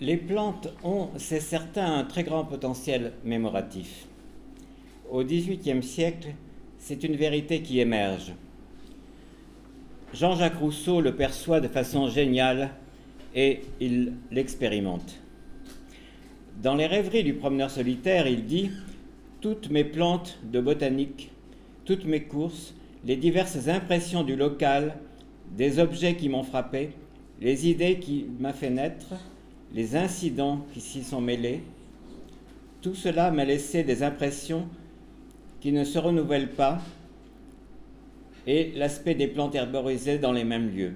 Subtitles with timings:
[0.00, 4.06] Les plantes ont, c'est certain, un très grand potentiel mémoratif.
[5.10, 6.28] Au XVIIIe siècle,
[6.78, 8.32] c'est une vérité qui émerge.
[10.14, 12.70] Jean-Jacques Rousseau le perçoit de façon géniale
[13.34, 15.20] et il l'expérimente.
[16.62, 18.70] Dans les rêveries du promeneur solitaire, il dit
[19.42, 21.30] Toutes mes plantes de botanique,
[21.84, 24.96] toutes mes courses, les diverses impressions du local,
[25.58, 26.92] des objets qui m'ont frappé,
[27.42, 29.14] les idées qui m'a fait naître,
[29.74, 31.62] les incidents qui s'y sont mêlés,
[32.82, 34.66] tout cela m'a laissé des impressions
[35.60, 36.80] qui ne se renouvellent pas
[38.46, 40.94] et l'aspect des plantes herborisées dans les mêmes lieux.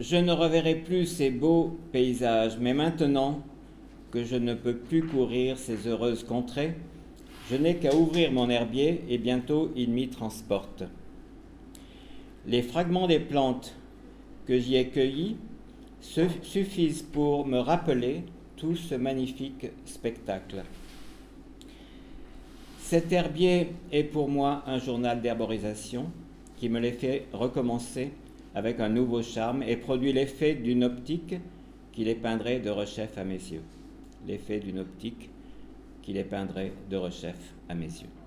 [0.00, 3.42] Je ne reverrai plus ces beaux paysages, mais maintenant
[4.10, 6.74] que je ne peux plus courir ces heureuses contrées,
[7.50, 10.84] je n'ai qu'à ouvrir mon herbier et bientôt il m'y transporte.
[12.46, 13.76] Les fragments des plantes
[14.46, 15.36] que j'y ai cueillis
[16.00, 18.24] suffisent pour me rappeler
[18.56, 20.62] tout ce magnifique spectacle.
[22.78, 26.10] Cet herbier est pour moi un journal d'herborisation
[26.56, 28.10] qui me les fait recommencer
[28.54, 31.34] avec un nouveau charme et produit l'effet d'une optique
[31.92, 33.62] qui les peindrait de rechef à mes yeux.
[34.26, 35.30] L'effet d'une optique
[36.02, 37.36] qui les peindrait de rechef
[37.68, 38.23] à mes yeux.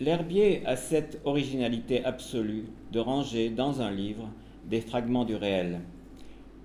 [0.00, 4.30] L'herbier a cette originalité absolue de ranger dans un livre
[4.64, 5.80] des fragments du réel.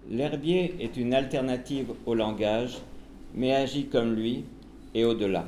[0.10, 2.78] L'herbier est une alternative au langage,
[3.34, 4.46] mais agit comme lui
[4.94, 5.46] et au-delà.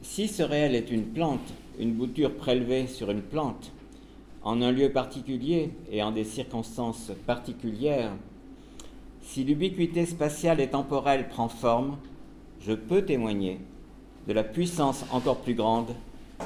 [0.00, 3.70] Si ce réel est une plante, une bouture prélevée sur une plante,
[4.42, 8.12] en un lieu particulier et en des circonstances particulières,
[9.20, 11.98] si l'ubiquité spatiale et temporelle prend forme,
[12.60, 13.58] je peux témoigner
[14.26, 15.90] de la puissance encore plus grande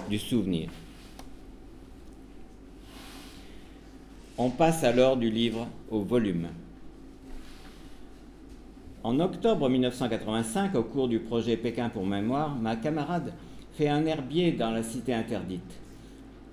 [0.09, 0.69] du souvenir.
[4.37, 6.49] On passe alors du livre au volume.
[9.05, 13.33] En octobre 1985, au cours du projet Pékin pour mémoire, ma camarade
[13.72, 15.81] fait un herbier dans la cité interdite.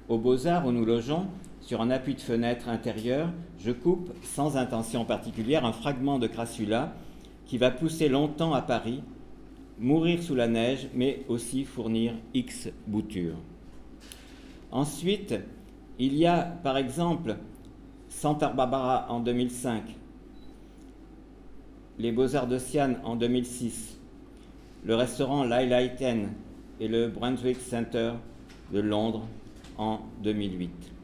[0.10, 1.26] Aux Beaux-Arts où nous logeons,
[1.62, 6.94] sur un appui de fenêtre intérieur, je coupe, sans intention particulière, un fragment de crassula
[7.48, 9.02] qui va pousser longtemps à Paris,
[9.80, 13.38] mourir sous la neige, mais aussi fournir X boutures.
[14.72, 15.36] Ensuite,
[16.00, 17.38] il y a par exemple
[18.10, 19.84] Santa Barbara en 2005,
[21.98, 24.00] les Beaux-Arts de Sienne en 2006,
[24.86, 25.48] le restaurant
[25.98, 26.30] Ten
[26.80, 28.14] et le Brunswick Center
[28.74, 29.28] de Londres
[29.78, 30.95] en 2008.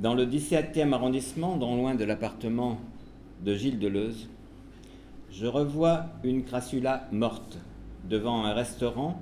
[0.00, 2.78] Dans le 17e arrondissement, non loin de l'appartement
[3.44, 4.28] de Gilles Deleuze,
[5.30, 7.58] je revois une crassula morte
[8.08, 9.20] devant un restaurant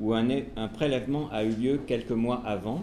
[0.00, 2.82] où un, un prélèvement a eu lieu quelques mois avant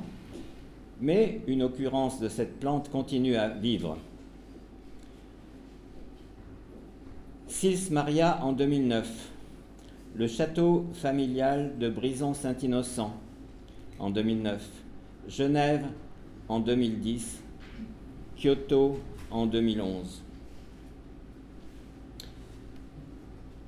[1.00, 3.97] mais une occurrence de cette plante continue à vivre.
[7.47, 9.31] Sils Maria en 2009,
[10.16, 13.14] le château familial de Brison-Saint-Innocent
[14.00, 14.68] en 2009,
[15.28, 15.85] Genève
[16.50, 17.44] en 2010,
[18.38, 19.00] Kyoto
[19.31, 20.24] en 2011.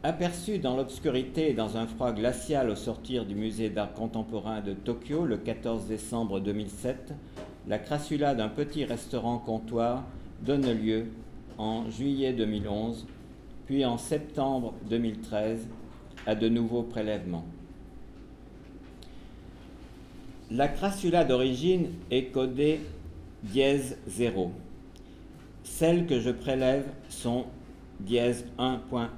[0.02, 4.74] Aperçu dans l'obscurité et dans un froid glacial au sortir du musée d'art contemporain de
[4.74, 7.14] Tokyo le 14 décembre 2007,
[7.68, 10.06] la crassula d'un petit restaurant comptoir
[10.42, 11.08] donne lieu
[11.58, 13.06] en juillet 2011,
[13.66, 15.68] puis en septembre 2013
[16.26, 17.46] à de nouveaux prélèvements.
[20.52, 22.80] La crassula d'origine est codée
[23.44, 24.52] dièse 0.
[25.64, 27.46] Celles que je prélève sont
[28.00, 29.10] dièse 1.1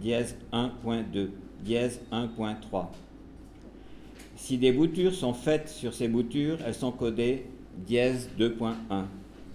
[0.00, 1.30] dièse 1.2,
[1.64, 2.86] dièse 1.3.
[4.36, 7.46] Si des boutures sont faites sur ces boutures, elles sont codées
[7.86, 8.74] dièse 2.1,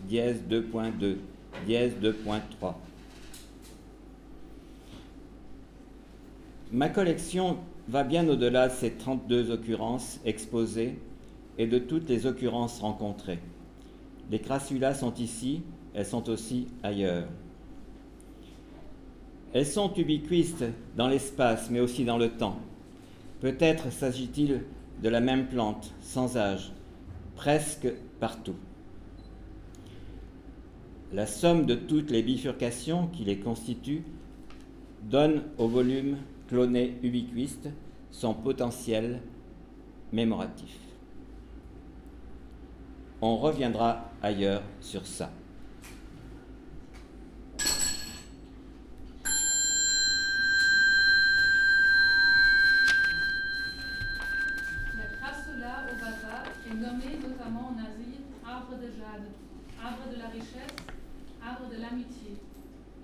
[0.07, 1.15] dièse 2.2,
[1.65, 2.73] dièse 2.3.
[6.71, 10.97] Ma collection va bien au-delà de ces 32 occurrences exposées
[11.57, 13.39] et de toutes les occurrences rencontrées.
[14.31, 15.61] Les crassulas sont ici,
[15.94, 17.27] elles sont aussi ailleurs.
[19.53, 20.65] Elles sont ubiquistes
[20.97, 22.57] dans l'espace, mais aussi dans le temps.
[23.41, 24.61] Peut-être s'agit-il
[25.01, 26.71] de la même plante, sans âge,
[27.35, 27.88] presque
[28.19, 28.55] partout.
[31.11, 34.03] La somme de toutes les bifurcations qui les constituent
[35.03, 36.17] donne au volume
[36.47, 37.69] cloné ubiquiste
[38.09, 39.21] son potentiel
[40.11, 40.82] mémoratif.
[43.25, 45.31] On reviendra ailleurs sur ça.
[54.97, 59.31] La crassula ovata est nommée notamment en Asie arbre de jade,
[59.81, 60.75] arbre de la richesse,
[61.41, 62.35] arbre de l'amitié.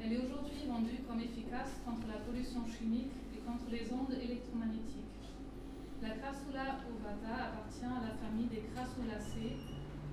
[0.03, 5.31] Elle est aujourd'hui vendue comme efficace contre la pollution chimique et contre les ondes électromagnétiques.
[6.01, 9.68] La crassula ovata appartient à la famille des crassulacées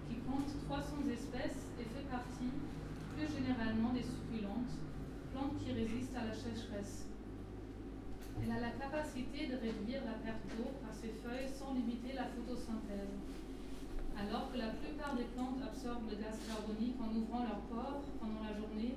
[0.08, 2.53] qui compte 300 espèces et fait partie
[3.14, 4.75] plus généralement des succulentes,
[5.32, 7.06] plantes qui résistent à la sécheresse.
[8.43, 12.29] Elle a la capacité de réduire la perte d'eau par ses feuilles sans limiter la
[12.29, 13.17] photosynthèse.
[14.17, 18.44] Alors que la plupart des plantes absorbent le gaz carbonique en ouvrant leurs pores pendant
[18.44, 18.97] la journée,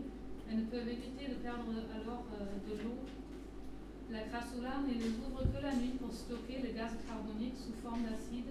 [0.50, 3.00] elles ne peuvent éviter de perdre alors euh, de l'eau
[4.12, 8.02] la crassula ne les ouvre que la nuit pour stocker le gaz carbonique sous forme
[8.02, 8.50] d'acide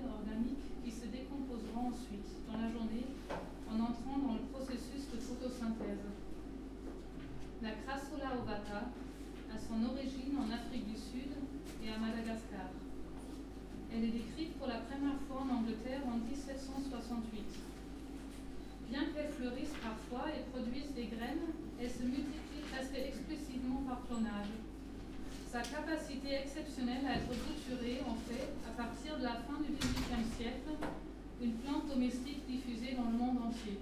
[1.76, 3.06] ensuite dans la journée
[3.68, 6.08] en entrant dans le processus de photosynthèse.
[7.62, 8.88] La crassula ovata
[9.52, 11.32] a son origine en Afrique du Sud
[11.84, 12.70] et à Madagascar.
[13.92, 17.68] Elle est décrite pour la première fois en Angleterre en 1768.
[18.88, 24.52] Bien qu'elle fleurisse parfois et produise des graines, elle se multiplie presque exclusivement par clonage.
[25.50, 30.28] Sa capacité exceptionnelle à être bouturée en fait, à partir de la fin du XVIIIe
[30.36, 30.76] siècle,
[31.42, 33.78] une plante domestique diffusée dans le monde entier.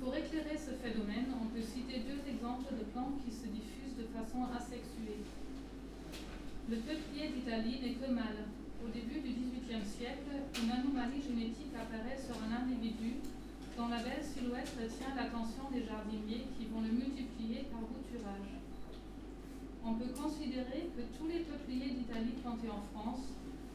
[0.00, 4.08] Pour éclairer ce phénomène, on peut citer deux exemples de plantes qui se diffusent de
[4.12, 5.24] façon asexuée.
[6.68, 8.44] Le peuplier d'Italie n'est que mâle.
[8.84, 10.30] Au début du XVIIIe siècle,
[10.62, 13.24] une anomalie génétique apparaît sur un individu
[13.76, 18.56] dont la belle silhouette retient l'attention des jardiniers qui vont le multiplier par bouturage
[19.86, 23.22] on peut considérer que tous les peupliers d'Italie plantés en France,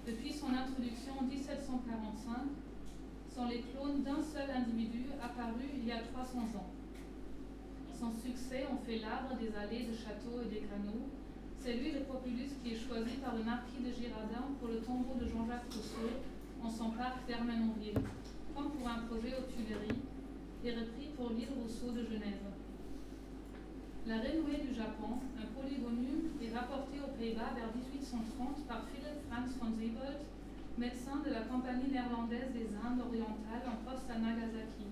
[0.05, 2.33] depuis son introduction en 1745,
[3.33, 6.71] sont les clones d'un seul individu apparu il y a 300 ans.
[7.93, 11.07] Son succès ont fait l'arbre des allées de châteaux et des canaux.
[11.59, 15.13] C'est lui le populus qui est choisi par le marquis de Girardin pour le tombeau
[15.21, 16.09] de Jean-Jacques Rousseau
[16.63, 18.01] en son parc d'Hermenonville,
[18.55, 20.01] comme pour un projet aux Tuileries,
[20.63, 22.41] et repris pour l'île Rousseau de Genève.
[24.07, 29.53] La renouée du Japon, un polygonium, est rapporté aux Pays-Bas vers 1830 par Philipp Franz
[29.61, 30.25] von Siebold,
[30.75, 34.89] médecin de la Compagnie néerlandaise des Indes orientales en poste à Nagasaki.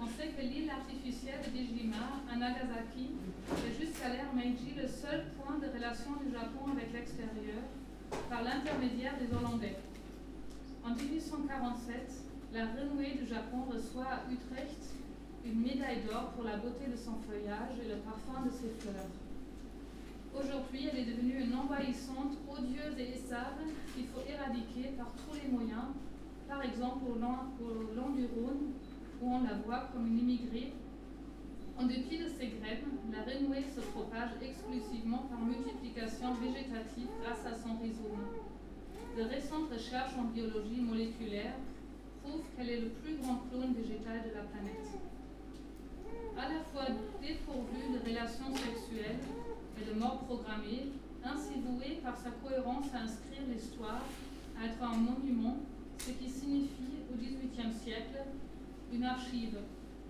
[0.00, 3.20] On sait que l'île artificielle de Dijima, à Nagasaki,
[3.52, 7.68] est jusqu'à l'ère Meiji le seul point de relation du Japon avec l'extérieur,
[8.32, 9.76] par l'intermédiaire des Hollandais.
[10.80, 12.24] En 1847,
[12.56, 14.96] la renouée du Japon reçoit à Utrecht
[15.46, 19.14] une médaille d'or pour la beauté de son feuillage et le parfum de ses fleurs.
[20.34, 23.62] Aujourd'hui, elle est devenue une envahissante, odieuse et essave
[23.94, 25.94] qu'il faut éradiquer par tous les moyens,
[26.48, 28.74] par exemple au long, du Rhône,
[29.22, 30.72] où on la voit comme une immigrée.
[31.78, 37.54] En dépit de ces graines, la renouée se propage exclusivement par multiplication végétative grâce à
[37.54, 38.26] son rhizome.
[39.16, 41.54] De récentes recherches en biologie moléculaire
[42.22, 44.76] prouvent qu'elle est le plus grand clone végétal de la planète
[46.38, 49.20] à la fois dépourvu de relations sexuelles
[49.80, 50.92] et de mort programmée,
[51.24, 54.02] ainsi voué par sa cohérence à inscrire l'histoire,
[54.60, 55.56] à être un monument,
[55.98, 58.20] ce qui signifie au XVIIIe siècle
[58.92, 59.58] une archive.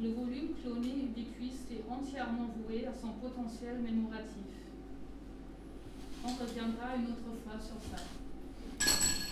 [0.00, 4.50] Le volume cloné ubiquiste est entièrement voué à son potentiel mémoratif.
[6.24, 9.25] On reviendra une autre fois sur ça.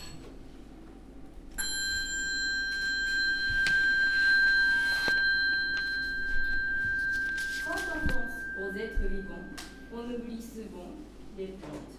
[10.04, 10.92] On oublie souvent
[11.38, 11.96] les plantes.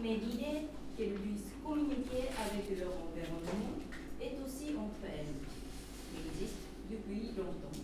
[0.00, 0.66] Mais l'idée
[0.96, 3.78] qu'elles puissent communiquer avec leur environnement
[4.20, 5.34] est aussi entre elles.
[6.14, 6.58] Elle existe
[6.90, 7.78] depuis longtemps,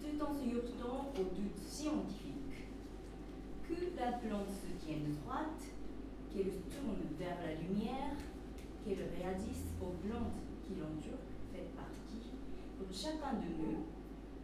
[0.00, 2.28] tout en se heurtant aux doutes scientifiques.
[3.68, 5.62] Que la plante se tienne droite,
[6.32, 8.16] qu'elle tourne vers la lumière,
[8.84, 12.34] qu'elle réagisse aux plantes qui l'entourent fait partie,
[12.76, 13.86] pour chacun de nous,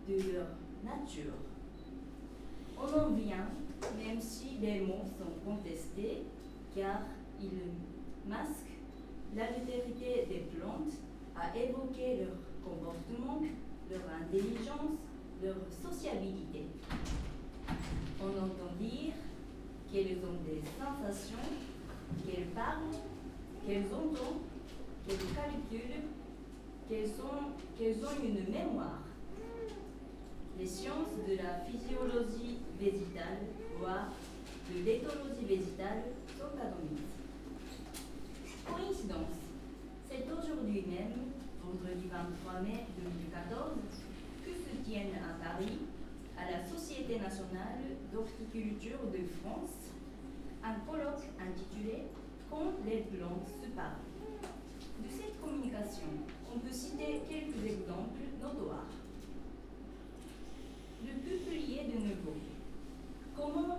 [0.09, 0.49] de leur
[0.85, 1.35] nature
[2.79, 3.49] on en vient,
[3.97, 6.25] même si les mots sont contestés,
[6.75, 7.03] car
[7.41, 8.79] ils masquent
[9.35, 10.93] l'altérité des plantes
[11.35, 13.43] à évoquer leur comportement,
[13.91, 14.99] leur intelligence,
[15.43, 16.67] leur sociabilité.
[18.21, 19.13] On entend dire
[19.91, 21.37] qu'elles ont des sensations,
[22.25, 22.97] qu'elles parlent,
[23.67, 24.43] qu'elles entendent,
[25.07, 26.03] qu'elles calculent,
[26.89, 29.03] qu'elles ont une mémoire
[30.59, 33.45] les sciences de la physiologie végétale,
[33.79, 34.13] voire
[34.71, 36.03] de l'éthologie végétale,
[36.39, 37.07] sont admises.
[38.67, 39.37] Coïncidence,
[40.09, 43.79] c'est aujourd'hui même, vendredi 23 mai 2014,
[44.45, 45.79] que se tiennent à Paris,
[46.37, 49.93] à la Société nationale d'horticulture de France,
[50.65, 52.03] un colloque intitulé
[52.51, 54.07] Quand les plantes se parlent.
[55.03, 56.09] De cette communication,
[56.55, 58.91] on peut citer quelques exemples notoires.
[61.05, 62.37] Le peuplier de nouveau.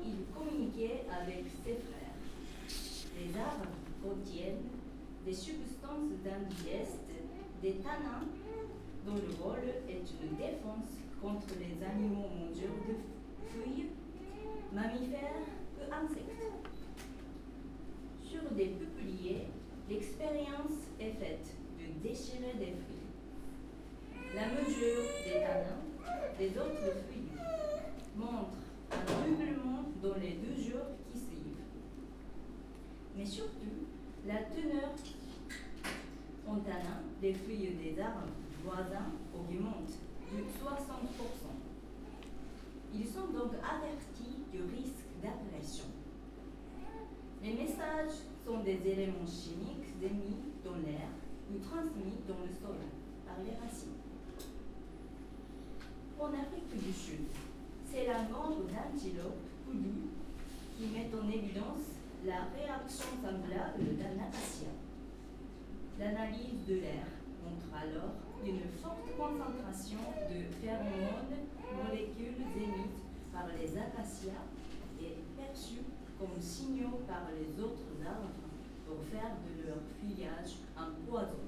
[0.03, 2.17] Il communiquait avec ses frères
[3.17, 3.71] Les arbres
[4.03, 4.69] contiennent
[5.25, 7.11] des substances d'indigeste,
[7.61, 8.27] des tanins,
[9.05, 10.91] dont le rôle est une défense
[11.21, 12.95] contre les animaux mangeurs de
[13.49, 13.87] feuilles,
[14.73, 16.51] mammifères ou insectes.
[18.23, 19.47] Sur des peupliers,
[19.89, 21.47] l'expérience est faite
[21.79, 23.07] de déchirer des fruits.
[24.35, 25.87] La mesure des tanins
[26.37, 27.31] des autres fruits
[28.15, 31.63] montre doublement dans les deux jours qui suivent.
[33.15, 33.87] Mais surtout,
[34.25, 34.91] la teneur
[36.47, 38.27] en tanin des feuilles des arbres
[38.63, 39.93] voisins augmente
[40.31, 40.43] de 60%.
[42.93, 45.85] Ils sont donc avertis du risque d'apparition.
[47.43, 51.09] Les messages sont des éléments chimiques émis dans l'air
[51.51, 52.77] ou transmis dans le sol
[53.25, 54.01] par les racines.
[56.19, 57.27] En Afrique du Sud,
[57.89, 60.11] c'est la mort d'antilope poulue
[60.75, 64.73] qui met en évidence la réaction semblable d'un acacia.
[65.99, 67.07] L'analyse de l'air
[67.43, 68.13] montre alors
[68.45, 73.01] une forte concentration de phéromones, molécules émises
[73.33, 74.45] par les acacias
[75.01, 75.85] et perçues
[76.19, 78.29] comme signaux par les autres arbres
[78.85, 81.47] pour faire de leur feuillage un poison.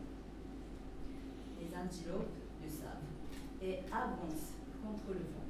[1.60, 2.32] Les antilopes
[2.64, 3.10] le savent
[3.62, 5.49] et avancent contre le vent.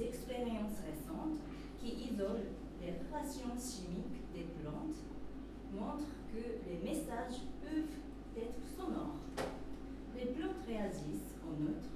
[0.00, 1.38] Expériences récentes
[1.78, 2.48] qui isolent
[2.80, 5.04] les relations chimiques des plantes
[5.72, 7.98] montrent que les messages peuvent
[8.36, 9.20] être sonores.
[10.16, 11.90] Les plantes réagissent en outre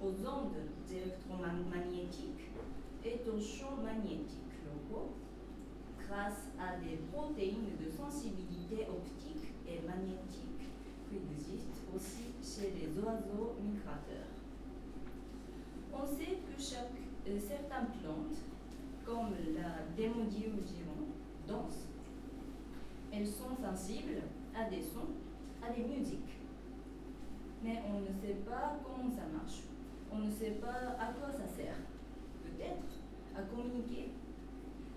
[0.00, 2.50] aux ondes électromagnétiques
[3.04, 5.10] et aux champs magnétiques locaux
[5.98, 10.68] grâce à des protéines de sensibilité optique et magnétique
[11.08, 14.30] qui existent aussi chez les oiseaux migrateurs.
[15.92, 18.38] On sait que chaque, euh, certaines plantes,
[19.04, 20.56] comme la démodium
[21.46, 21.86] danse,
[23.12, 24.22] elles sont sensibles
[24.54, 25.14] à des sons,
[25.62, 26.38] à des musiques.
[27.62, 29.62] Mais on ne sait pas comment ça marche.
[30.12, 31.76] On ne sait pas à quoi ça sert.
[32.42, 33.02] Peut-être
[33.36, 34.10] à communiquer.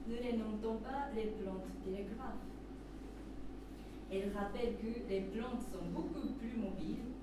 [0.08, 2.46] Ne les nommons pas les plantes télégraphes?
[4.12, 7.15] Elle rappelle que les plantes sont beaucoup plus mobiles.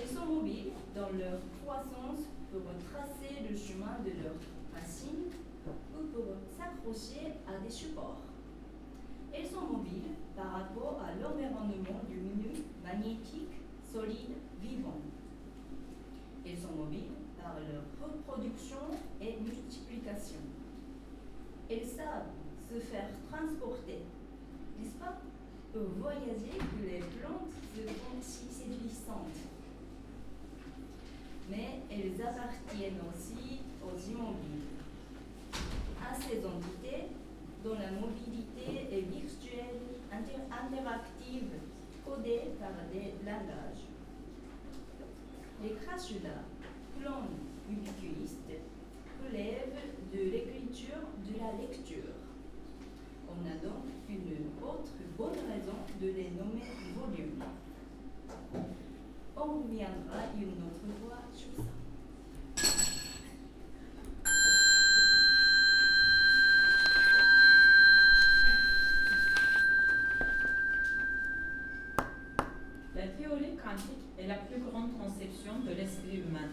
[0.00, 2.62] Elles sont mobiles dans leur croissance pour
[2.92, 4.38] tracer le chemin de leurs
[4.72, 5.26] racines
[5.66, 8.22] ou pour s'accrocher à des supports.
[9.32, 13.58] Elles sont mobiles par rapport à l'environnement du milieu magnétique,
[13.92, 15.00] solide, vivant.
[16.46, 20.40] Elles sont mobiles par leur reproduction et multiplication.
[21.68, 22.30] Elles savent
[22.70, 24.02] se faire transporter,
[24.78, 25.18] n'est-ce pas
[25.72, 29.47] Pour voyager que les plantes se font si séduisantes.
[32.00, 34.70] Elles appartiennent aussi aux immobiles,
[36.00, 37.08] à ces entités
[37.64, 41.50] dont la mobilité est virtuelle, inter interactive,
[42.04, 43.82] codée par des langages.
[45.60, 46.46] Les crassulas,
[47.00, 47.34] clones
[47.68, 48.62] ubiquistes,
[49.24, 49.82] relèvent
[50.14, 52.14] de l'écriture de la lecture.
[53.28, 57.42] On a donc une autre bonne raison de les nommer volumes.
[59.36, 61.62] On reviendra une autre fois sur ça.
[72.96, 76.50] La théorie quantique est la plus grande conception de l'esprit humain.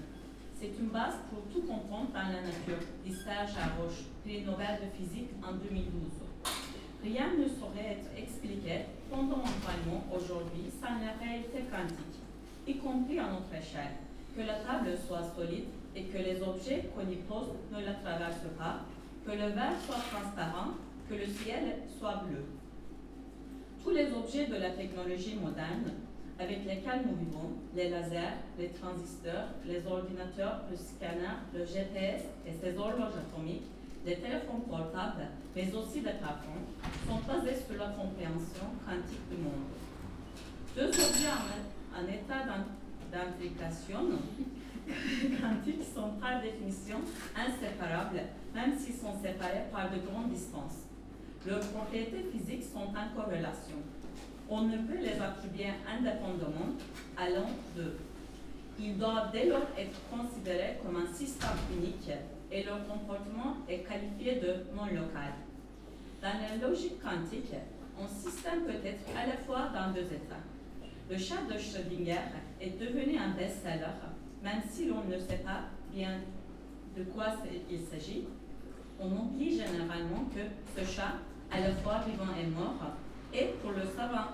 [0.53, 4.95] C'est une base pour tout comprendre dans la nature, dit Serge Haroche, prix Nobel de
[4.95, 5.89] physique en 2012.
[7.03, 12.21] Rien ne saurait être expliqué fondamentalement aujourd'hui sans la réalité quantique,
[12.67, 13.97] y compris à notre échelle.
[14.35, 15.65] Que la table soit solide
[15.95, 18.81] et que les objets qu'on y pose ne la traversent pas,
[19.25, 20.71] que le verre soit transparent,
[21.09, 22.43] que le ciel soit bleu.
[23.81, 25.93] Tous les objets de la technologie moderne
[26.37, 32.51] avec lesquels nous vivons, les lasers, les transistors, les ordinateurs, le scanner, le GPS et
[32.51, 33.71] ses horloges atomiques,
[34.05, 36.67] les téléphones portables, mais aussi les cartons,
[37.07, 39.71] sont basés sur la compréhension quantique du monde.
[40.75, 42.51] Deux objets en, en état
[43.15, 44.19] d'implication
[45.39, 46.97] quantique sont par définition
[47.35, 48.21] inséparables,
[48.53, 50.83] même s'ils sont séparés par de grandes distances.
[51.47, 53.77] Leurs propriétés physiques sont en corrélation
[54.49, 56.75] on ne peut les attribuer indépendamment
[57.17, 57.97] allant d'eux.
[58.79, 62.11] Ils doivent dès lors être considérés comme un système unique
[62.51, 65.33] et leur comportement est qualifié de non local.
[66.21, 67.53] Dans la logique quantique,
[67.99, 70.43] un système peut être à la fois dans deux états.
[71.07, 72.17] Le chat de Schrödinger
[72.59, 73.93] est devenu un best-seller,
[74.41, 75.61] même si l'on ne sait pas
[75.93, 76.21] bien
[76.97, 77.27] de quoi
[77.69, 78.23] il s'agit.
[78.99, 80.41] On oublie généralement que
[80.75, 81.13] ce chat,
[81.51, 82.95] à la fois vivant et mort,
[83.31, 84.33] est pour le savant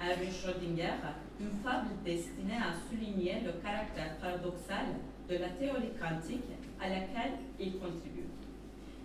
[0.00, 0.94] Erwin Schrödinger
[1.40, 4.86] une fable destinée à souligner le caractère paradoxal
[5.28, 6.44] de la théorie quantique
[6.80, 8.28] à laquelle il contribue.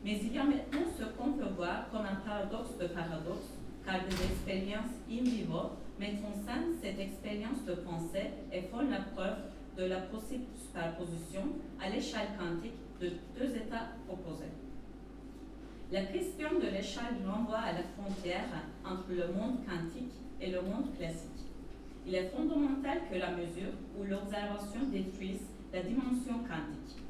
[0.05, 4.01] Mais il y a maintenant ce qu'on peut voir comme un paradoxe de paradoxe, car
[4.05, 9.37] des expériences in vivo mettent en scène cette expérience de pensée et font la preuve
[9.77, 11.43] de la possible superposition
[11.81, 14.51] à l'échelle quantique de deux états opposés.
[15.91, 18.49] La question de l'échelle renvoie à la frontière
[18.83, 21.45] entre le monde quantique et le monde classique.
[22.05, 25.41] Il est fondamental que la mesure ou l'observation détruise
[25.73, 27.03] la dimension quantique.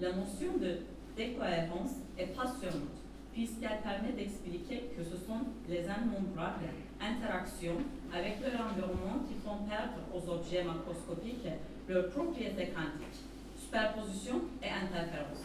[0.00, 0.78] La notion de
[1.16, 6.64] décohérence est passionnante, puisqu'elle permet d'expliquer que ce sont les innombrables
[7.00, 7.78] interactions
[8.12, 11.48] avec leur environnement qui font perdre aux objets macroscopiques
[11.88, 13.22] leur propriété quantique,
[13.58, 15.44] superposition et interférence.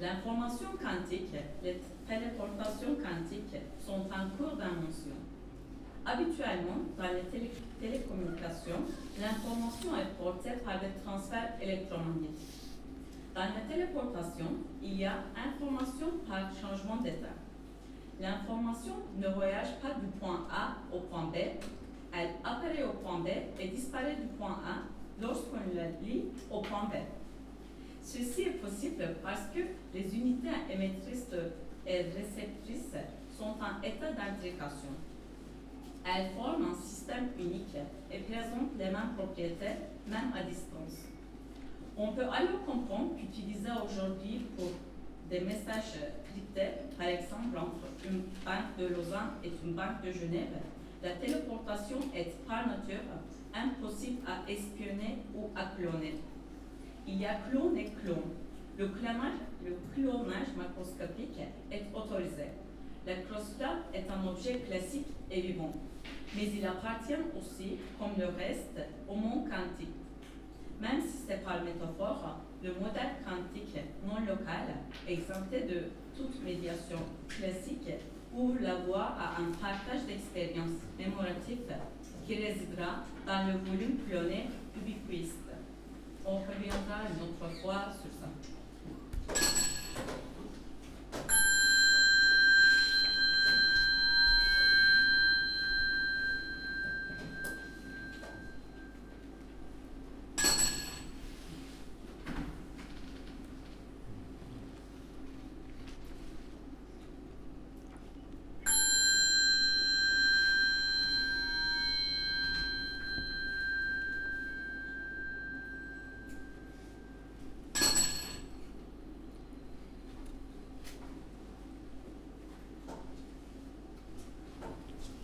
[0.00, 5.16] L'information quantique, les téléportations quantiques sont en cours d'invention.
[6.04, 7.40] Habituellement, dans les
[7.80, 8.82] télécommunications,
[9.18, 12.66] l'information est portée par des transferts électromagnétiques.
[13.34, 14.46] Dans la téléportation,
[14.82, 17.34] il y a information par changement d'état.
[18.20, 21.36] L'information ne voyage pas du point A au point B,
[22.14, 23.28] elle apparaît au point B
[23.60, 24.84] et disparaît du point A
[25.20, 26.96] lorsqu'on la lit au point B.
[28.02, 29.60] Ceci est possible parce que
[29.92, 31.26] les unités émettrices
[31.86, 32.94] et réceptrices
[33.36, 34.94] sont en état d'intrication.
[36.04, 37.76] Elles forment un système unique
[38.10, 39.76] et présentent les mêmes propriétés,
[40.06, 41.04] même à distance.
[41.98, 44.70] On peut alors comprendre qu'utiliser aujourd'hui pour
[45.28, 45.98] des messages
[46.96, 50.56] par exemple entre une banque de Lausanne et une banque de Genève,
[51.02, 53.04] la téléportation est par nature
[53.54, 56.14] impossible à espionner ou à cloner.
[57.06, 58.34] Il y a clone et clone.
[58.78, 61.38] Le clonage, le clonage macroscopique
[61.70, 62.48] est autorisé.
[63.06, 65.72] La crossfire est un objet classique et vivant
[66.34, 69.94] mais il appartient aussi, comme le reste, au monde quantique.
[70.80, 74.66] Même si c'est par métaphore, le modèle quantique non local,
[75.06, 75.84] exempté de
[76.16, 76.98] toute médiation
[77.28, 77.90] classique,
[78.34, 81.72] ouvre la voie à un partage d'expériences mémoratives
[82.26, 85.38] qui résidera dans le volume cloné ubiquiste.
[86.24, 88.55] On reviendra une autre fois sur ça.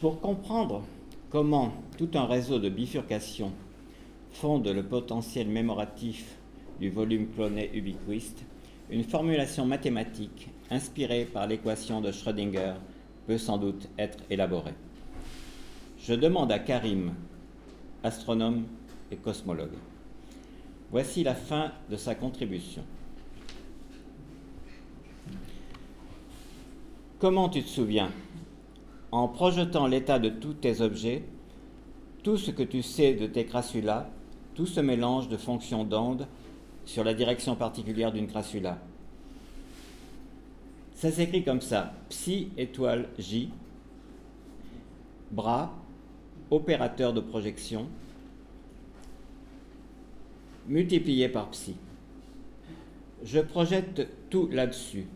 [0.03, 0.83] Pour comprendre
[1.31, 3.53] comment tout un réseau de bifurcation
[4.33, 6.39] fonde le potentiel mémoratif
[6.81, 8.45] du volume cloné ubiquiste,
[8.91, 12.73] une formulation mathématique inspirée par l'équation de Schrödinger
[13.29, 14.75] peut sans doute être élaborée.
[16.01, 17.15] Je demande à Karim,
[18.03, 18.65] astronome
[19.13, 19.79] et cosmologue.
[20.91, 22.83] Voici la fin de sa contribution.
[27.21, 28.11] Comment tu te souviens
[29.13, 31.23] en projetant l'état de tous tes objets,
[32.23, 34.09] tout ce que tu sais de tes crassulas,
[34.55, 36.27] tout ce mélange de fonctions d'onde
[36.87, 38.79] sur la direction particulière d'une crassula.
[40.95, 43.51] Ça s'écrit comme ça, psi étoile J,
[45.31, 45.75] bras,
[46.51, 47.89] opérateur de projection,
[50.69, 51.75] multiplié par psi.
[53.25, 55.07] Je projette tout là-dessus.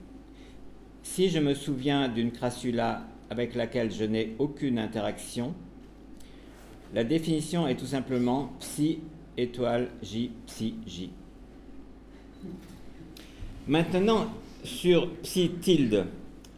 [1.03, 5.55] Si je me souviens d'une crassula avec laquelle je n'ai aucune interaction,
[6.95, 9.01] la définition est tout simplement psi
[9.37, 11.11] étoile j psi j.
[13.67, 14.29] Maintenant,
[14.63, 16.07] sur psi tilde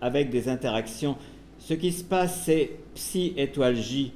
[0.01, 1.17] avec des interactions,
[1.59, 4.13] ce qui se passe, c'est psi étoile j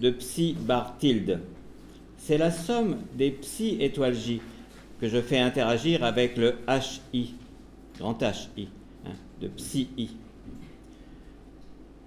[0.00, 1.40] de psi bar tilde.
[2.16, 4.40] C'est la somme des psi étoile j
[5.00, 6.56] que je fais interagir avec le
[7.12, 7.34] hi,
[7.98, 8.18] grand
[8.56, 8.68] hi,
[9.06, 10.08] hein, de psi i.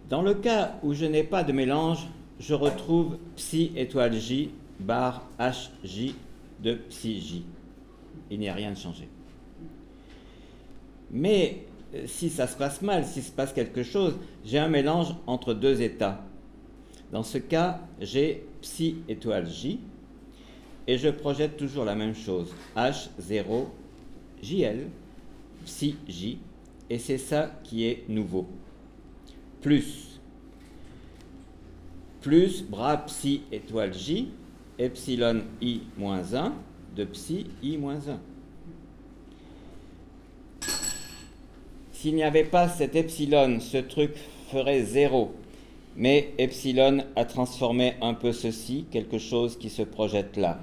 [0.10, 2.08] Dans le cas où je n'ai pas de mélange,
[2.40, 6.14] je retrouve psi étoile j bar hj
[6.62, 7.46] de psi j.
[8.30, 9.08] Il n'y a rien de changé.
[11.12, 15.16] Mais euh, si ça se passe mal, si se passe quelque chose, j'ai un mélange
[15.28, 16.24] entre deux états.
[17.12, 19.80] Dans ce cas, j'ai psi étoile J
[20.88, 23.68] et je projette toujours la même chose, H0
[24.42, 24.88] JL,
[25.64, 26.40] psi J,
[26.90, 28.48] et c'est ça qui est nouveau.
[29.64, 30.20] Plus,
[32.20, 34.28] plus bras psi étoile J,
[34.78, 36.54] epsilon I moins 1
[36.98, 38.20] de psi I moins 1.
[41.94, 44.12] S'il n'y avait pas cet epsilon, ce truc
[44.52, 45.32] ferait zéro.
[45.96, 50.60] Mais epsilon a transformé un peu ceci, quelque chose qui se projette là.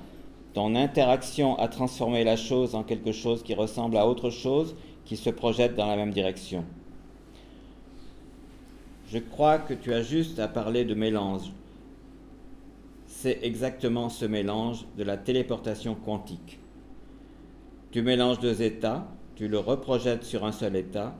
[0.52, 5.16] Ton interaction a transformé la chose en quelque chose qui ressemble à autre chose qui
[5.16, 6.66] se projette dans la même direction.
[9.10, 11.50] Je crois que tu as juste à parler de mélange.
[13.08, 16.60] C'est exactement ce mélange de la téléportation quantique.
[17.90, 21.16] Tu mélanges deux états, tu le reprojettes sur un seul état,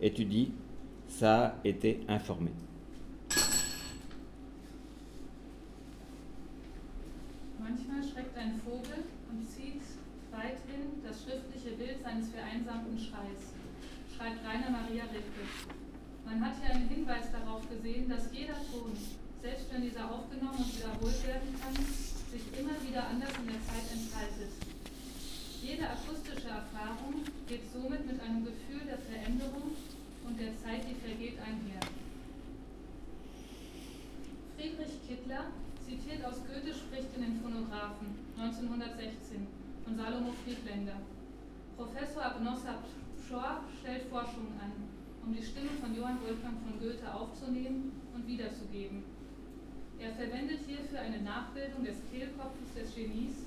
[0.00, 0.52] et tu dis,
[1.08, 2.52] ça a été informé.
[7.58, 9.82] Manchmal schreckt ein Vogel und zieht
[10.30, 13.50] weithin das schriftliche Bild seines vereinsamten Schreis,
[14.14, 15.02] schreibt Rainer Maria
[18.04, 18.92] Gesehen, dass jeder Ton,
[19.40, 23.88] selbst wenn dieser aufgenommen und wiederholt werden kann, sich immer wieder anders in der Zeit
[23.88, 24.52] entfaltet.
[25.62, 29.72] Jede akustische Erfahrung geht somit mit einem Gefühl der Veränderung
[30.28, 31.80] und der Zeit, die vergeht, einher.
[34.56, 35.48] Friedrich Kittler
[35.80, 39.48] zitiert aus Goethe spricht in den Phonographen 1916
[39.84, 41.00] von Salomo Friedländer.
[41.76, 42.84] Professor Abnossab
[43.26, 44.93] Schor stellt Forschungen an,
[45.26, 49.04] um die Stimme von Johann Wolfgang von Goethe aufzunehmen und wiederzugeben.
[49.98, 53.46] Er verwendet hierfür eine Nachbildung des Kehlkopfes des Genies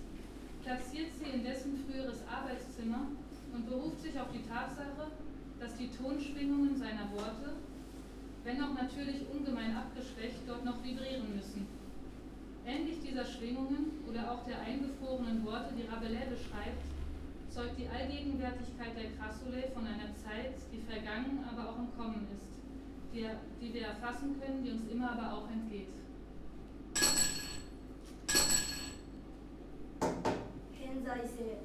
[0.63, 3.07] platziert sie in dessen früheres Arbeitszimmer
[3.53, 5.11] und beruft sich auf die Tatsache,
[5.59, 7.55] dass die Tonschwingungen seiner Worte,
[8.43, 11.67] wenn auch natürlich ungemein abgeschwächt, dort noch vibrieren müssen.
[12.65, 16.83] Ähnlich dieser Schwingungen oder auch der eingefrorenen Worte, die Rabelais beschreibt,
[17.56, 22.60] zeugt die Allgegenwärtigkeit der Krassole von einer Zeit, die vergangen, aber auch im Kommen ist,
[23.12, 23.28] die,
[23.60, 25.88] die wir erfassen können, die uns immer aber auch entgeht.
[30.92, 31.56] 偏在性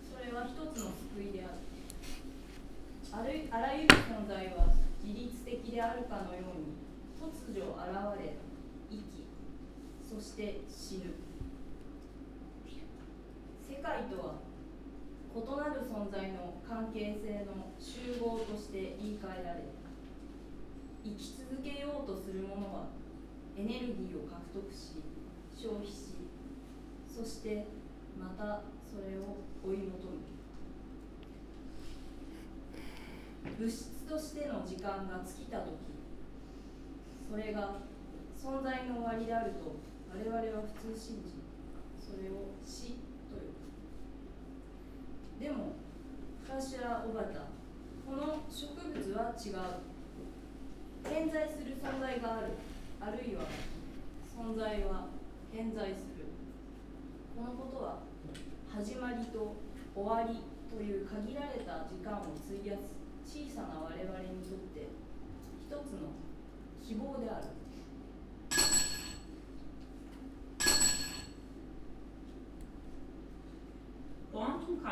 [0.00, 1.58] それは一つの救いである
[3.12, 4.72] あるあらゆる存在は
[5.04, 6.74] 自律的であるかのように
[7.20, 8.34] 突如現れ
[8.90, 9.26] 生き
[10.02, 11.14] そして死ぬ
[13.68, 14.45] 世界とは
[15.37, 19.61] 異なる存在の関係性の集合として言い換えられ
[21.03, 22.87] 生き続けようとする者は
[23.55, 24.97] エネルギーを獲得し
[25.55, 26.17] 消費し
[27.07, 27.67] そして
[28.17, 30.25] またそれを追い求め
[33.59, 35.77] 物質としての時間が尽きた時
[37.29, 37.77] それが
[38.35, 39.77] 存在の終わりであると
[40.09, 41.37] 我々は普通信じ
[41.99, 43.06] それを死と
[45.39, 45.73] でも
[46.43, 47.45] フラシュラ・オバタ
[48.07, 49.85] この植物は違う。
[51.03, 52.57] 偏在する存在がある。
[52.99, 53.43] あるいは
[54.25, 55.07] 存在は
[55.53, 56.25] 偏在する。
[57.35, 57.99] このことは
[58.67, 59.55] 始まりと
[59.93, 60.41] 終わり
[60.73, 62.89] という限られた時間を費やす
[63.27, 64.89] 小さな我々にとって
[65.61, 66.17] 一つの
[66.81, 67.45] 希望である。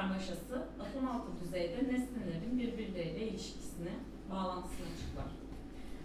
[0.06, 3.92] Karmaşası atom altı düzeyde nesnelerin birbirleriyle ilişkisini,
[4.32, 5.32] bağlantısını açıklar.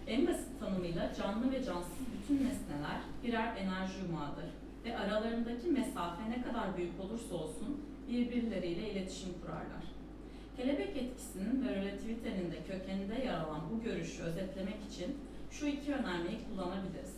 [0.07, 4.49] En basit tanımıyla canlı ve cansız bütün nesneler birer enerji yumağıdır
[4.85, 9.85] ve aralarındaki mesafe ne kadar büyük olursa olsun birbirleriyle iletişim kurarlar.
[10.57, 15.17] Kelebek etkisinin ve relativitenin de kökeninde yer alan bu görüşü özetlemek için
[15.51, 17.15] şu iki önermeyi kullanabiliriz.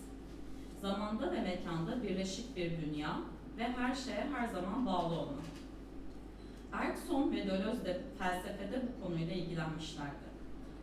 [0.82, 3.19] Zamanda ve mekanda birleşik bir dünya
[3.58, 5.53] ve her şeye her zaman bağlı olmak.
[6.74, 10.34] Erkson ve Deleuze de felsefede bu konuyla ilgilenmişlerdi.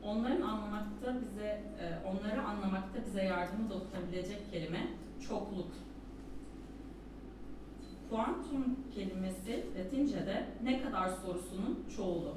[0.03, 4.87] Onların anlamakta bize, e, onları anlamakta bize yardımı dokunabilecek kelime
[5.29, 5.70] çokluk.
[8.11, 12.35] Kuantum kelimesi Latince'de ne kadar sorusunun çoğulu.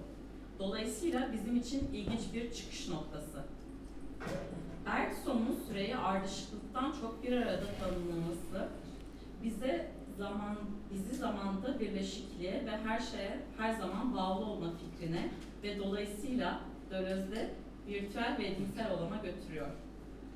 [0.60, 3.44] Dolayısıyla bizim için ilginç bir çıkış noktası.
[4.86, 8.70] Bergson'un süreyi ardışıklıktan çok bir arada tanımlaması
[9.44, 10.58] bize zaman
[10.93, 15.29] bizi zamanda birleşikliğe ve her şeye her zaman bağlı olma fikrine
[15.63, 16.60] ve dolayısıyla
[16.91, 17.49] Döloz'de
[17.88, 19.67] virtüel ve edimsel olana götürüyor.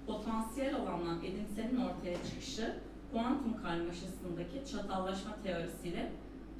[0.07, 2.75] Potansiyel olandan edimselin ortaya çıkışı
[3.11, 6.11] kuantum karmaşasındaki çatallaşma teorisiyle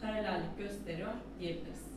[0.02, 1.88] paralellik gösteriyor diyebiliriz.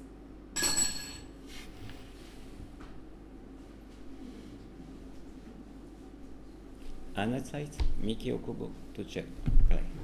[7.16, 9.26] Anna Zeit, Miki Okubo, Tutschek,
[9.68, 9.99] Play.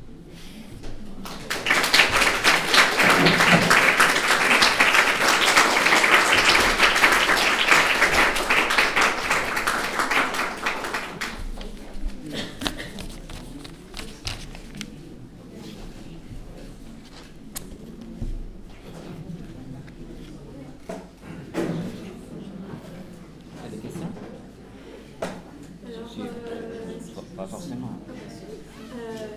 [27.37, 27.90] Pas- forcément.
[28.09, 29.29] euh,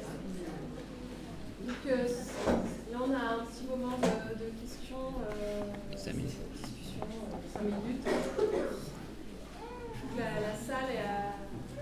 [1.68, 2.08] donc euh,
[2.92, 4.06] là, on a un petit moment de,
[4.40, 5.14] de questions.
[5.30, 6.38] Euh, Cinq minutes.
[6.54, 8.06] Discussion, euh, cinq minutes.
[10.18, 11.34] La, la salle est euh,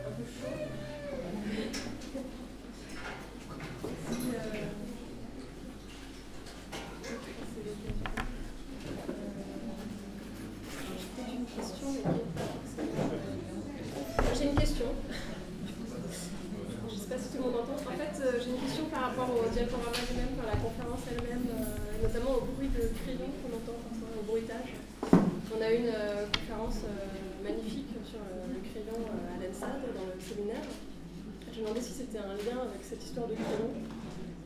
[0.07, 0.67] un peu chaude.
[4.09, 4.63] Si, euh,
[7.03, 8.07] c'est l'occasion.
[9.09, 9.21] Euh,
[10.97, 13.05] j'ai peut-être une question, mais qui est pas forcément,
[14.19, 14.85] euh, J'ai une question.
[16.89, 17.77] Je ne sais pas si tout le monde entend.
[17.77, 21.45] En fait, euh, j'ai une question par rapport au diaporama lui-même, par la conférence elle-même,
[21.51, 24.71] euh, notamment au bruit de crayon qu'on entend parfois, au bruitage.
[25.55, 29.81] On a eu une euh, conférence euh, magnifique sur euh, le crayon euh, à l'ENSAD,
[29.95, 30.63] dans le séminaire.
[31.51, 33.69] Je me demandais si c'était un lien avec cette histoire de crayon,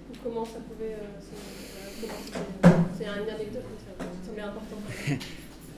[0.10, 0.94] ou comment ça pouvait...
[0.96, 2.06] euh,
[2.66, 3.64] euh, C'est une anecdote,
[4.00, 4.78] mais me semblait important.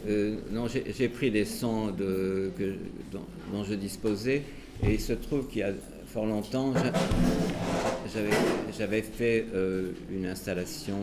[0.06, 4.44] Euh, non, j'ai pris des sons dont, je disposais
[4.86, 5.72] et il se trouve qu'il y a
[6.08, 6.74] fort longtemps,
[8.14, 8.20] j'a-
[8.78, 9.46] j'avais fait
[10.12, 10.98] une installation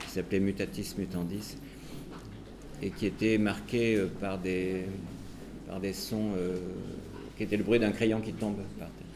[0.00, 1.54] qui s'appelait Mutatis Mutandis
[2.82, 4.86] et qui était marquée par des,
[5.68, 6.32] par des sons
[7.36, 9.06] qui étaient le bruit d'un crayon qui tombe par terre.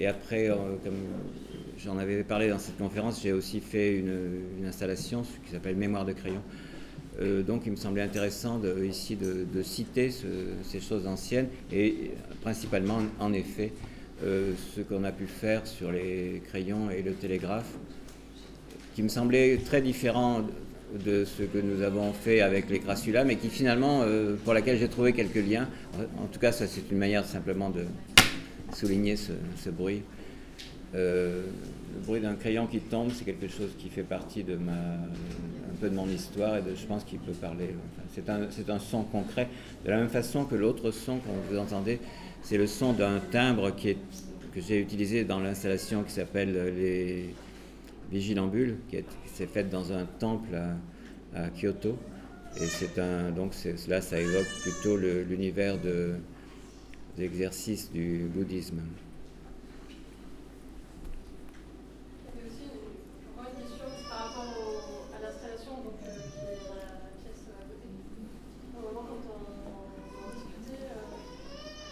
[0.00, 0.94] Et après, euh, comme
[1.78, 6.12] j'en avais parlé dans cette conférence, j'ai aussi fait une, installation qui s'appelle Mémoire de
[6.12, 6.42] crayon.
[7.20, 10.26] Euh, donc il me semblait intéressant ici de, citer ce-
[10.62, 13.72] ces choses anciennes et principalement en effet
[14.24, 17.74] euh, ce qu'on a pu faire sur les crayons et le télégraphe
[18.94, 20.42] qui me semblait très différent
[21.04, 24.78] de ce que nous avons fait avec les crassula mais qui finalement euh, pour laquelle
[24.78, 25.68] j'ai trouvé quelques liens
[26.18, 27.84] en tout cas ça c'est une manière simplement de
[28.74, 30.02] souligner ce, bruit
[30.94, 31.44] euh,
[31.94, 35.76] le bruit d'un crayon qui tombe, c'est quelque chose qui fait partie de ma, un
[35.80, 37.74] peu de mon histoire et de, je pense qu'il peut parler.
[38.14, 39.48] c'est un, un son concret.
[39.84, 41.98] De la même façon que l'autre son que vous entendez,
[42.42, 43.98] c'est le son d'un timbre qui est,
[44.54, 47.34] que j'ai utilisé dans l'installation qui s'appelle les
[48.12, 50.54] Vigilambules, qui, est- qui s'est faite dans un temple
[51.34, 52.04] à, Kyoto.
[52.56, 53.54] Et c'est un, donc
[53.88, 56.16] là, ça évoque plutôt l'univers de,
[57.16, 58.82] d'exercice du bouddhisme.
[62.34, 62.98] Il y a aussi une,
[63.30, 66.88] encore une question c'est par rapport au- à l'installation donc, euh, qui est dans la
[67.22, 67.88] pièce à côté.
[68.74, 71.16] Au moment quand on, on discutait, euh,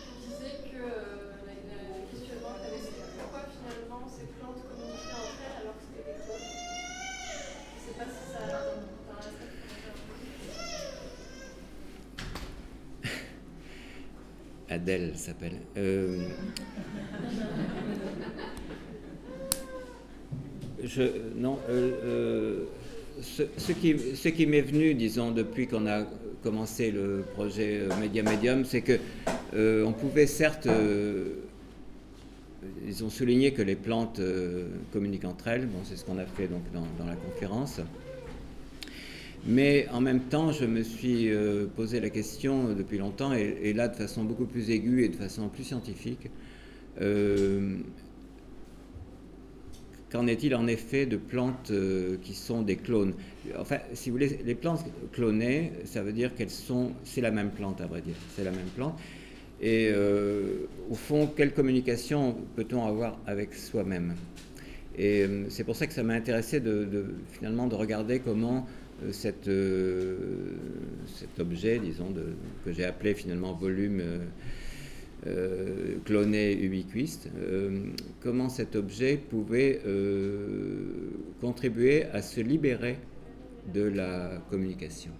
[0.06, 1.26] tu disais que euh,
[1.64, 5.76] le, le questionnement que tu avais, c'était pourquoi finalement ces plantes communiquaient entre elles alors
[5.78, 6.48] que c'était des clones.
[7.74, 9.48] Je ne sais pas si ça t'intéresse de commenter un peu.
[14.68, 15.16] Adèle
[15.76, 16.18] Euh,
[20.82, 21.02] je,
[21.36, 22.64] non, euh, euh,
[23.20, 26.04] ce, ce qui, ce qui m'est venu, disons, depuis qu'on a
[26.42, 28.98] commencé le projet Media Medium, c'est que
[29.84, 30.68] on pouvait certes,
[32.86, 34.20] ils ont souligné que les plantes
[34.92, 35.66] communiquent entre elles.
[35.66, 37.80] Bon, c'est ce qu'on a fait donc dans la conférence.
[39.46, 43.72] Mais en même temps, je me suis euh, posé la question euh, depuis longtemps, et,
[43.72, 46.31] là de façon beaucoup plus aiguë et de façon plus scientifique.
[47.00, 47.79] euh,
[50.12, 51.70] Qu'en est-il en effet de plantes
[52.22, 53.14] qui sont des clones?
[53.57, 57.50] Enfin, si vous voulez, les plantes clonées, ça veut dire qu'elles sont, c'est la même
[57.50, 58.98] plante à vrai dire, c'est la même plante.
[59.62, 59.92] Et
[60.90, 64.14] au fond, quelle communication peut-on avoir avec soi-même?
[64.98, 68.66] Et c'est pour ça que ça m'a intéressé de, finalement de regarder comment
[69.12, 70.16] cette, euh,
[71.06, 72.12] cet objet, disons,
[72.64, 74.18] que j'ai appelé finalement volume euh,
[75.26, 77.86] euh, cloné ubiquiste, euh,
[78.22, 81.10] comment cet objet pouvait euh,
[81.40, 82.98] contribuer à se libérer
[83.72, 85.12] de la communication.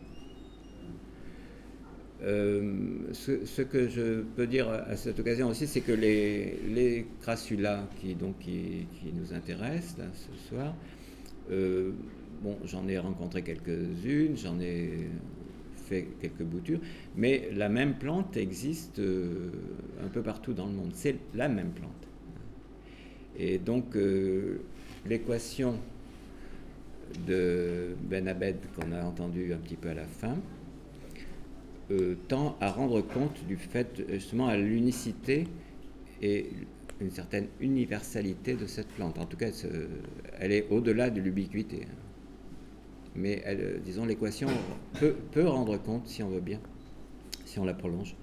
[2.23, 7.89] Euh, ce, que je peux dire à cette occasion aussi, c'est que les, les crassulas
[8.01, 10.75] qui, donc, qui, nous intéressent là, ce soir,
[11.51, 11.93] euh,
[12.43, 15.09] bon, j'en ai rencontré quelques-unes, j'en ai
[15.91, 16.81] fait quelques boutures,
[17.17, 19.51] mais la même plante existe euh,
[20.05, 20.93] un peu partout dans le monde.
[20.95, 21.91] C'est la même plante.
[23.39, 24.61] Et donc, euh,
[25.07, 25.79] l'équation
[27.27, 30.37] de Ben Abed qu'on a entendue un petit peu à la fin,
[31.91, 35.49] euh, tend à rendre compte du fait, justement, à l'unicité
[36.23, 36.47] et
[37.01, 39.19] une certaine universalité de cette plante.
[39.19, 39.49] En tout cas,
[40.39, 41.87] elle est au-delà de l'ubiquité.
[43.15, 44.49] Mais, elle, disons, l'équation
[45.01, 46.61] peut, rendre compte, si on veut bien,
[47.45, 48.15] si on la prolonge,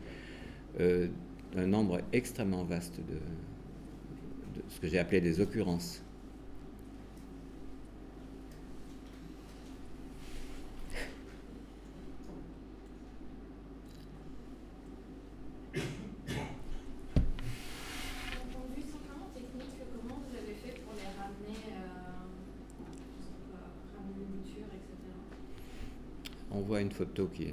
[0.80, 1.08] euh,
[1.56, 3.18] d'un nombre extrêmement vaste de
[4.70, 6.02] ce que j'ai appelé des occurrences.
[26.88, 27.48] Une photo qui,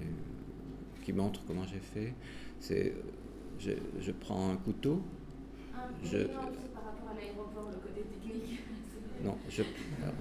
[1.02, 2.14] qui montre comment j'ai fait.
[2.60, 2.94] C'est,
[3.58, 5.02] je, je, prends un couteau.
[5.74, 6.24] Ah, je, non,
[6.74, 8.60] par rapport à l'aéroport, le côté technique.
[9.22, 9.62] Non, je,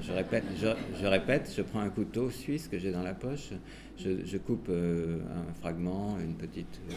[0.02, 0.68] je, répète, je,
[1.02, 3.50] je, répète, je prends un couteau suisse que j'ai dans la poche,
[3.98, 6.94] je, je coupe euh, un fragment, une petite, euh,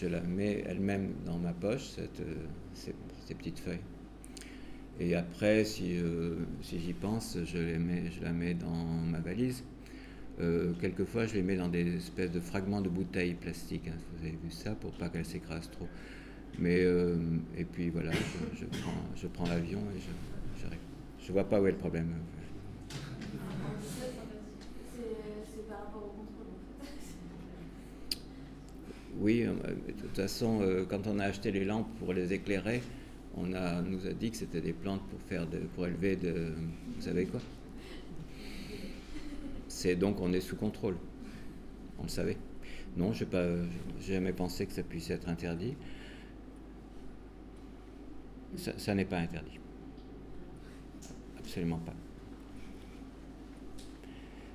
[0.00, 2.36] je la mets elle-même dans ma poche, cette, euh,
[2.72, 2.94] ces,
[3.26, 3.82] ces, petites feuilles.
[5.00, 9.18] Et après, si, euh, si j'y pense, je, les mets, je la mets dans ma
[9.18, 9.64] valise.
[10.40, 13.88] Euh, quelquefois, je les mets dans des espèces de fragments de bouteilles plastiques.
[13.88, 15.88] Hein, vous avez vu ça pour pas qu'elles s'écrasent trop.
[16.58, 17.16] Mais euh,
[17.56, 20.66] et puis voilà, je, prends, je prends l'avion et je,
[21.26, 22.08] je, vois pas où est le problème.
[29.18, 32.82] Oui, euh, de toute façon, euh, quand on a acheté les lampes pour les éclairer,
[33.36, 36.52] on a, nous a dit que c'était des plantes pour faire de, pour élever de,
[36.96, 37.40] vous savez quoi?
[39.94, 40.96] Donc on est sous contrôle.
[41.98, 42.36] On le savait.
[42.96, 43.66] Non, je n'ai
[44.00, 45.74] jamais pensé que ça puisse être interdit.
[48.56, 49.58] Ça, n'est pas interdit.
[51.38, 51.94] Absolument pas.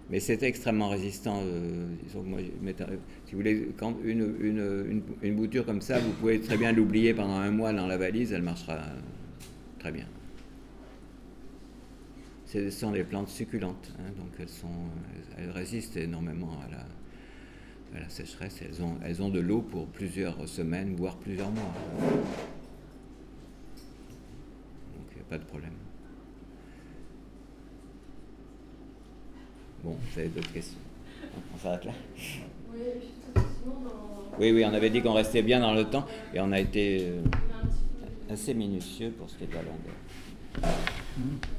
[0.09, 1.41] Mais c'est extrêmement résistant.
[1.43, 7.35] Euh, si vous voulez, quand une, bouture comme ça, vous pouvez très bien l'oublier pendant
[7.35, 8.79] un mois dans la valise, elle marchera
[9.79, 10.05] très bien.
[12.51, 14.67] Ce sont des plantes succulentes, hein, donc elles, sont,
[15.37, 16.79] elles résistent énormément à la,
[17.95, 18.63] à la sécheresse.
[18.63, 21.71] Elles ont, elles ont de l'eau pour plusieurs semaines, voire plusieurs mois.
[24.95, 25.73] Donc il n'y a pas de problème.
[29.83, 30.79] Bon, vous avez d'autres questions?
[31.53, 31.93] On s'arrête là
[32.73, 32.79] Oui,
[33.35, 34.39] sinon dans...
[34.39, 37.09] oui, oui, on avait dit qu'on restait bien dans le temps et on a été
[37.09, 37.21] euh,
[38.27, 39.93] assez minutieux pour ce qui est de la longueur.
[41.15, 41.58] Mmh.